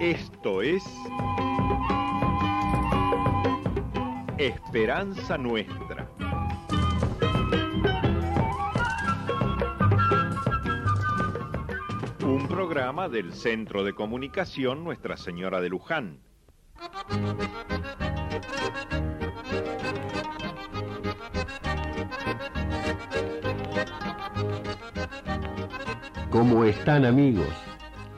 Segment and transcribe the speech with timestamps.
[0.00, 0.82] Esto es
[4.38, 6.10] Esperanza Nuestra.
[12.24, 16.20] Un programa del Centro de Comunicación Nuestra Señora de Luján.
[26.30, 27.69] ¿Cómo están amigos?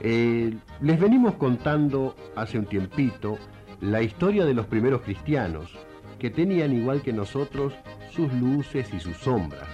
[0.04, 3.38] Eh, les venimos contando hace un tiempito
[3.80, 5.70] la historia de los primeros cristianos,
[6.18, 7.72] que tenían igual que nosotros
[8.10, 9.68] sus luces y sus sombras,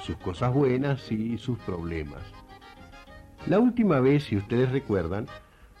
[0.00, 2.22] sus cosas buenas y sus problemas.
[3.46, 5.26] La última vez, si ustedes recuerdan,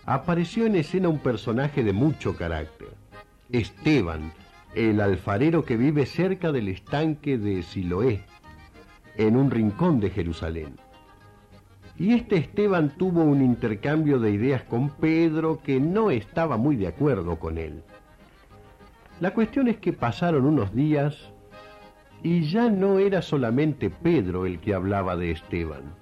[0.04, 2.88] apareció en escena un personaje de mucho carácter,
[3.52, 4.34] Esteban,
[4.74, 8.22] el alfarero que vive cerca del estanque de Siloé,
[9.16, 10.76] en un rincón de Jerusalén.
[11.96, 16.88] Y este Esteban tuvo un intercambio de ideas con Pedro que no estaba muy de
[16.88, 17.82] acuerdo con él.
[19.20, 21.30] La cuestión es que pasaron unos días
[22.22, 25.94] y ya no era solamente Pedro el que hablaba de Esteban.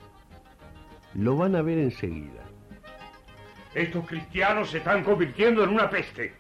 [1.15, 2.43] Lo van a ver enseguida.
[3.75, 6.33] Estos cristianos se están convirtiendo en una peste.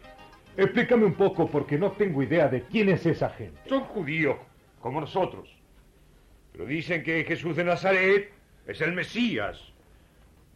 [0.56, 3.58] Explícame un poco porque no tengo idea de quién es esa gente.
[3.68, 4.36] Son judíos,
[4.80, 5.48] como nosotros.
[6.52, 8.32] Pero dicen que Jesús de Nazaret
[8.66, 9.72] es el Mesías.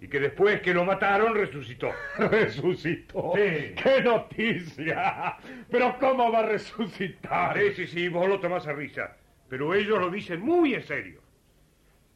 [0.00, 1.90] Y que después que lo mataron, resucitó.
[2.18, 3.32] ¿Resucitó?
[3.34, 3.74] Sí.
[3.82, 5.36] ¡Qué noticia!
[5.70, 7.58] ¿Pero cómo va a resucitar?
[7.58, 9.16] Sí, sí, sí, vos lo tomás a risa.
[9.48, 11.20] Pero ellos lo dicen muy en serio.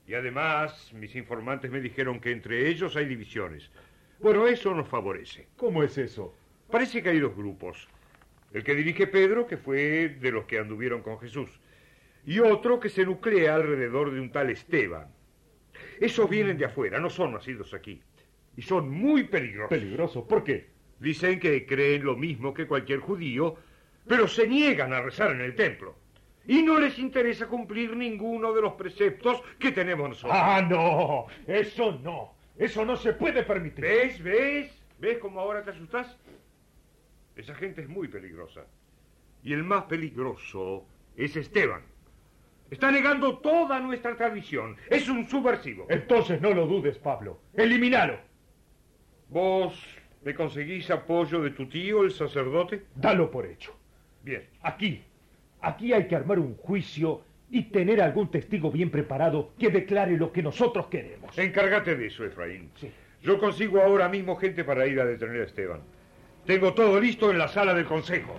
[0.07, 3.71] Y además, mis informantes me dijeron que entre ellos hay divisiones.
[4.19, 5.49] Bueno, eso nos favorece.
[5.57, 6.35] ¿Cómo es eso?
[6.71, 7.89] Parece que hay dos grupos.
[8.53, 11.61] El que dirige Pedro, que fue de los que anduvieron con Jesús.
[12.27, 15.09] Y otro que se nuclea alrededor de un tal Esteban.
[16.01, 18.01] Esos vienen de afuera, no son nacidos aquí.
[18.57, 19.69] Y son muy peligrosos.
[19.69, 20.27] Peligroso.
[20.27, 20.71] ¿Por qué?
[20.99, 23.57] Dicen que creen lo mismo que cualquier judío,
[24.07, 25.95] pero se niegan a rezar en el templo.
[26.47, 30.39] Y no les interesa cumplir ninguno de los preceptos que tenemos nosotros.
[30.43, 31.27] Ah, no.
[31.47, 32.35] Eso no.
[32.59, 33.85] Eso no se puede permitir.
[33.85, 34.23] ¿Ves?
[34.23, 34.83] ¿Ves?
[34.99, 36.17] ¿Ves cómo ahora te asustás?
[37.37, 38.67] Esa gente es muy peligrosa.
[39.43, 40.87] Y el más peligroso
[41.17, 41.83] es Esteban.
[42.71, 44.77] Está negando toda nuestra tradición.
[44.89, 45.87] Es un subversivo.
[45.89, 47.41] Entonces no lo dudes, Pablo.
[47.55, 48.19] Eliminalo.
[49.29, 49.75] ¿Vos
[50.23, 52.83] me conseguís apoyo de tu tío, el sacerdote?
[52.95, 53.75] Dalo por hecho.
[54.23, 54.45] Bien.
[54.63, 55.03] Aquí.
[55.63, 60.33] Aquí hay que armar un juicio y tener algún testigo bien preparado que declare lo
[60.33, 61.37] que nosotros queremos.
[61.37, 62.71] Encárgate de eso, Efraín.
[62.77, 62.91] Sí.
[63.23, 65.81] Yo consigo ahora mismo gente para ir a detener a Esteban.
[66.47, 68.35] Tengo todo listo en la sala del consejo.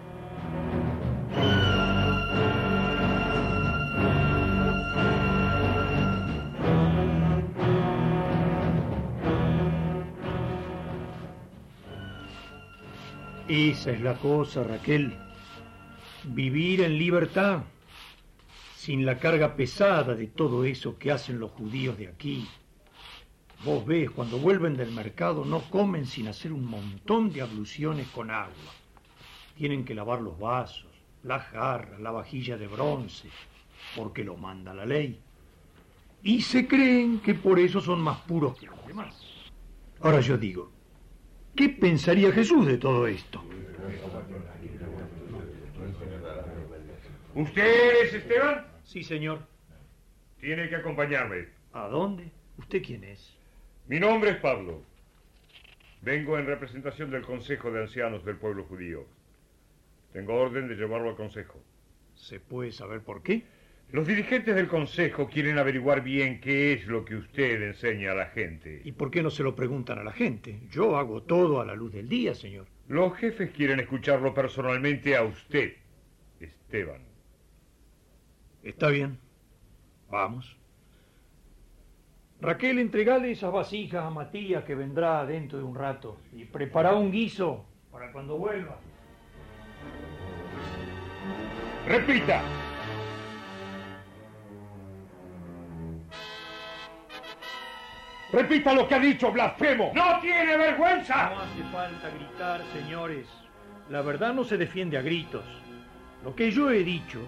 [13.53, 15.13] Esa es la cosa, Raquel.
[16.23, 17.63] Vivir en libertad,
[18.77, 22.47] sin la carga pesada de todo eso que hacen los judíos de aquí.
[23.65, 28.31] Vos ves, cuando vuelven del mercado no comen sin hacer un montón de abluciones con
[28.31, 28.71] agua.
[29.57, 30.87] Tienen que lavar los vasos,
[31.23, 33.27] la jarra, la vajilla de bronce,
[33.97, 35.19] porque lo manda la ley.
[36.23, 39.13] Y se creen que por eso son más puros que los demás.
[39.99, 40.71] Ahora yo digo,
[41.55, 43.43] ¿qué pensaría Jesús de todo esto?
[47.33, 48.65] ¿Usted es Esteban?
[48.83, 49.39] Sí, señor.
[50.39, 51.47] Tiene que acompañarme.
[51.73, 52.29] ¿A dónde?
[52.57, 53.33] ¿Usted quién es?
[53.87, 54.81] Mi nombre es Pablo.
[56.01, 59.05] Vengo en representación del Consejo de Ancianos del pueblo judío.
[60.13, 61.61] Tengo orden de llevarlo al Consejo.
[62.15, 63.43] ¿Se puede saber por qué?
[63.91, 68.27] Los dirigentes del Consejo quieren averiguar bien qué es lo que usted enseña a la
[68.27, 68.81] gente.
[68.85, 70.61] ¿Y por qué no se lo preguntan a la gente?
[70.69, 72.67] Yo hago todo a la luz del día, señor.
[72.87, 75.73] Los jefes quieren escucharlo personalmente a usted,
[76.39, 77.01] Esteban.
[78.63, 79.19] Está bien.
[80.09, 80.55] Vamos.
[82.39, 86.17] Raquel, entregale esas vasijas a Matías que vendrá dentro de un rato.
[86.31, 88.79] Y prepara un guiso para cuando vuelva.
[91.85, 92.41] Repita.
[98.31, 99.91] Repita lo que ha dicho, blasfemo.
[99.93, 101.31] ¡No tiene vergüenza!
[101.31, 103.27] No hace falta gritar, señores.
[103.89, 105.43] La verdad no se defiende a gritos.
[106.23, 107.19] Lo que yo he dicho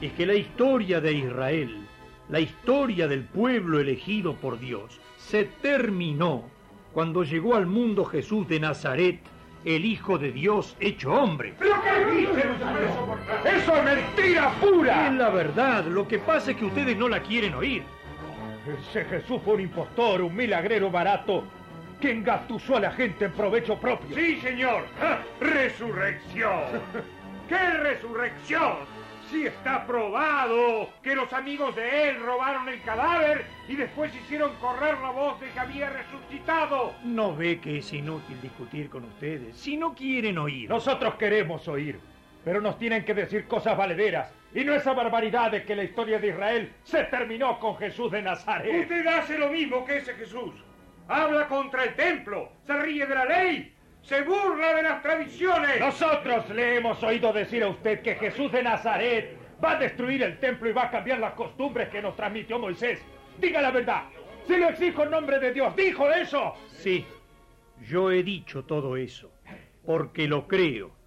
[0.00, 1.86] es que la historia de Israel,
[2.28, 6.44] la historia del pueblo elegido por Dios, se terminó
[6.92, 9.20] cuando llegó al mundo Jesús de Nazaret,
[9.64, 11.54] el Hijo de Dios hecho hombre.
[11.58, 13.56] ¿Pero qué dice usted?
[13.56, 15.06] ¡Eso es mentira pura!
[15.06, 17.84] Es la verdad, lo que pasa es que ustedes no la quieren oír.
[18.78, 21.44] Ese Jesús fue un impostor, un milagrero barato.
[22.00, 24.16] que engatusó a la gente en provecho propio.
[24.16, 24.86] Sí, señor.
[25.40, 26.80] ¡Resurrección!
[27.48, 28.76] ¿Qué resurrección?
[29.30, 34.98] Si está probado que los amigos de él robaron el cadáver y después hicieron correr
[34.98, 36.94] la voz de que había resucitado.
[37.04, 39.56] ¿No ve que es inútil discutir con ustedes?
[39.56, 40.68] Si no quieren oír.
[40.70, 42.00] Nosotros queremos oír,
[42.44, 44.32] pero nos tienen que decir cosas valederas.
[44.54, 48.22] Y no esa barbaridad de que la historia de Israel se terminó con Jesús de
[48.22, 48.82] Nazaret.
[48.82, 50.52] Usted hace lo mismo que ese Jesús.
[51.08, 55.80] Habla contra el templo, se ríe de la ley, se burla de las tradiciones.
[55.80, 60.38] Nosotros le hemos oído decir a usted que Jesús de Nazaret va a destruir el
[60.38, 63.00] templo y va a cambiar las costumbres que nos transmitió Moisés.
[63.38, 64.04] Diga la verdad.
[64.46, 65.76] Se lo exijo en nombre de Dios.
[65.76, 66.54] ¿Dijo eso?
[66.68, 67.04] Sí,
[67.88, 69.30] yo he dicho todo eso,
[69.84, 70.99] porque lo creo.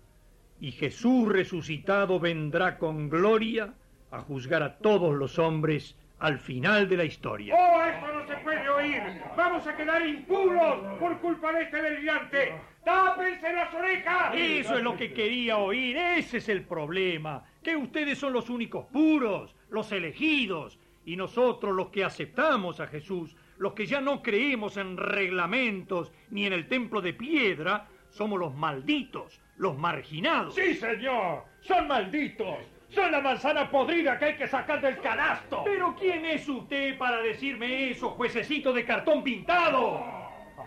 [0.64, 3.74] Y Jesús resucitado vendrá con gloria
[4.12, 7.54] a juzgar a todos los hombres al final de la historia.
[7.54, 9.02] ¡Oh, eso no se puede oír!
[9.36, 12.54] ¡Vamos a quedar impuros por culpa de este delirante!
[12.86, 14.36] ¡Tápense las orejas!
[14.38, 17.44] Eso es lo que quería oír, ese es el problema.
[17.62, 23.36] Que ustedes son los únicos puros, los elegidos, y nosotros los que aceptamos a Jesús,
[23.58, 28.56] los que ya no creemos en reglamentos ni en el templo de piedra, somos los
[28.56, 30.56] malditos, los marginados.
[30.56, 31.44] Sí, señor.
[31.62, 32.58] Son malditos.
[32.90, 35.64] Son la manzana podrida que hay que sacar del canasto.
[35.66, 40.04] Pero ¿quién es usted para decirme eso, juececito de cartón pintado?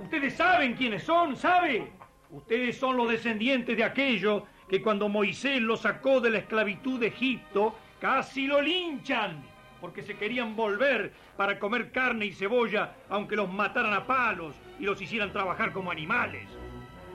[0.00, 1.92] Ustedes saben quiénes son, ¿sabe?
[2.30, 7.06] Ustedes son los descendientes de aquellos que cuando Moisés los sacó de la esclavitud de
[7.08, 9.44] Egipto, casi lo linchan,
[9.80, 14.84] porque se querían volver para comer carne y cebolla, aunque los mataran a palos y
[14.84, 16.48] los hicieran trabajar como animales.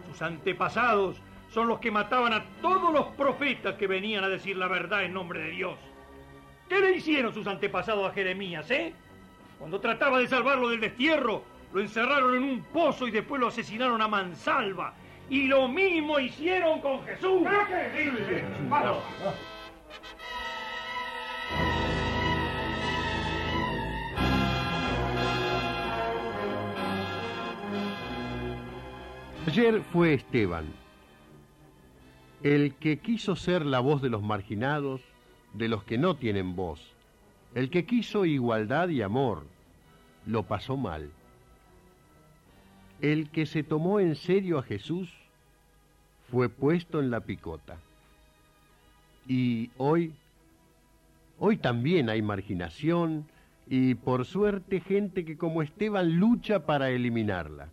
[0.07, 1.21] Sus antepasados
[1.53, 5.13] son los que mataban a todos los profetas que venían a decir la verdad en
[5.13, 5.77] nombre de Dios.
[6.69, 8.93] ¿Qué le hicieron sus antepasados a Jeremías, eh?
[9.59, 11.43] Cuando trataba de salvarlo del destierro,
[11.73, 14.93] lo encerraron en un pozo y después lo asesinaron a mansalva.
[15.29, 17.43] Y lo mismo hicieron con Jesús.
[29.47, 30.65] Ayer fue Esteban,
[32.43, 35.01] el que quiso ser la voz de los marginados,
[35.53, 36.81] de los que no tienen voz,
[37.53, 39.45] el que quiso igualdad y amor,
[40.25, 41.11] lo pasó mal.
[43.01, 45.09] El que se tomó en serio a Jesús
[46.29, 47.77] fue puesto en la picota.
[49.27, 50.13] Y hoy,
[51.39, 53.25] hoy también hay marginación
[53.67, 57.69] y por suerte gente que como Esteban lucha para eliminarla.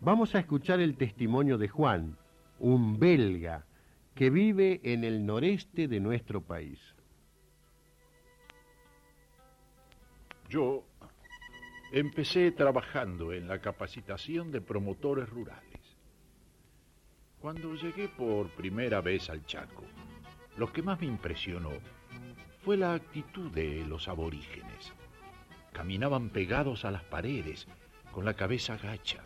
[0.00, 2.16] Vamos a escuchar el testimonio de Juan,
[2.60, 3.66] un belga
[4.14, 6.78] que vive en el noreste de nuestro país.
[10.48, 10.84] Yo
[11.92, 15.96] empecé trabajando en la capacitación de promotores rurales.
[17.40, 19.84] Cuando llegué por primera vez al Chaco,
[20.58, 21.70] lo que más me impresionó
[22.62, 24.92] fue la actitud de los aborígenes.
[25.72, 27.66] Caminaban pegados a las paredes,
[28.12, 29.22] con la cabeza gacha,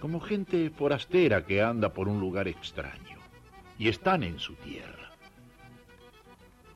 [0.00, 3.18] como gente forastera que anda por un lugar extraño,
[3.78, 5.12] y están en su tierra.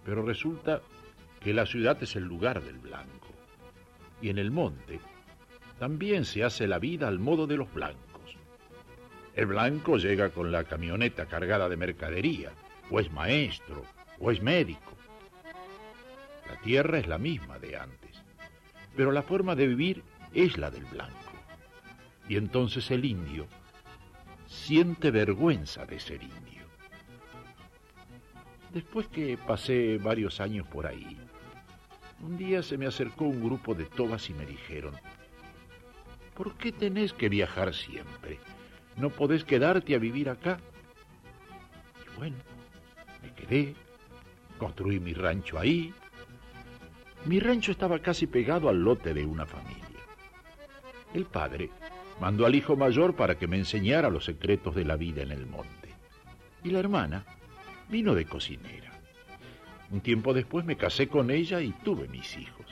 [0.05, 0.81] Pero resulta
[1.40, 3.28] que la ciudad es el lugar del blanco,
[4.20, 5.00] y en el monte
[5.79, 8.36] también se hace la vida al modo de los blancos.
[9.34, 12.53] El blanco llega con la camioneta cargada de mercadería,
[12.91, 13.84] o es maestro,
[14.19, 14.93] o es médico.
[16.48, 18.22] La tierra es la misma de antes,
[18.96, 20.03] pero la forma de vivir
[20.34, 21.30] es la del blanco.
[22.31, 23.49] Y entonces el indio
[24.46, 26.63] siente vergüenza de ser indio.
[28.72, 31.19] Después que pasé varios años por ahí,
[32.20, 34.94] un día se me acercó un grupo de tobas y me dijeron,
[36.37, 38.39] ¿por qué tenés que viajar siempre?
[38.96, 40.60] ¿No podés quedarte a vivir acá?
[42.06, 42.37] Y bueno,
[43.25, 43.75] me quedé,
[44.56, 45.93] construí mi rancho ahí.
[47.25, 49.81] Mi rancho estaba casi pegado al lote de una familia.
[51.13, 51.70] El padre
[52.20, 55.46] mandó al hijo mayor para que me enseñara los secretos de la vida en el
[55.46, 55.89] monte.
[56.62, 57.24] Y la hermana
[57.89, 58.93] vino de cocinera.
[59.91, 62.67] Un tiempo después me casé con ella y tuve mis hijos.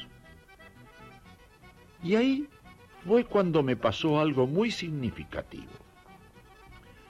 [2.05, 2.47] Y ahí
[3.07, 5.73] fue cuando me pasó algo muy significativo.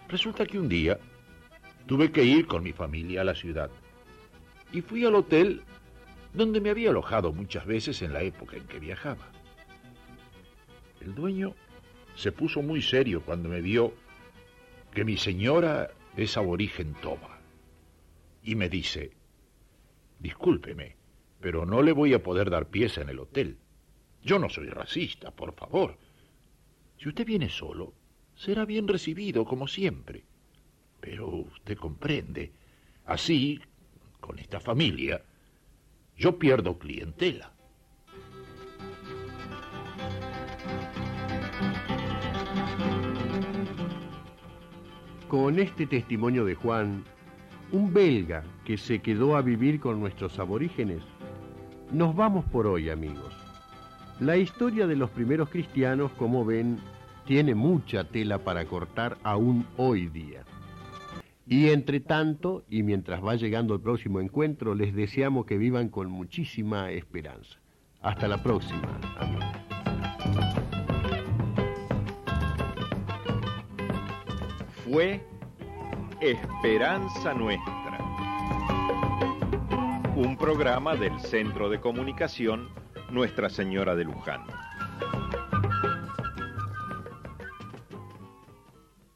[0.09, 0.99] Resulta que un día
[1.87, 3.71] tuve que ir con mi familia a la ciudad
[4.73, 5.63] y fui al hotel
[6.33, 9.27] donde me había alojado muchas veces en la época en que viajaba.
[11.01, 11.55] El dueño
[12.19, 13.95] se puso muy serio cuando me vio
[14.93, 17.39] que mi señora es aborigen toba.
[18.43, 19.13] Y me dice,
[20.19, 20.97] discúlpeme,
[21.41, 23.59] pero no le voy a poder dar pieza en el hotel.
[24.21, 25.97] Yo no soy racista, por favor.
[26.99, 27.95] Si usted viene solo,
[28.35, 30.25] será bien recibido como siempre.
[31.01, 32.51] Pero usted comprende,
[33.05, 33.61] así,
[34.19, 35.23] con esta familia,
[36.17, 37.55] yo pierdo clientela.
[45.29, 47.05] Con este testimonio de Juan,
[47.71, 51.03] un belga que se quedó a vivir con nuestros aborígenes,
[51.93, 53.37] nos vamos por hoy, amigos.
[54.21, 56.79] La historia de los primeros cristianos, como ven,
[57.27, 60.45] tiene mucha tela para cortar aún hoy día.
[61.47, 66.11] Y entre tanto, y mientras va llegando el próximo encuentro, les deseamos que vivan con
[66.11, 67.59] muchísima esperanza.
[68.01, 68.99] Hasta la próxima.
[74.91, 75.21] Fue
[76.21, 77.99] Esperanza Nuestra,
[80.17, 82.71] un programa del Centro de Comunicación
[83.11, 84.45] Nuestra Señora de Luján.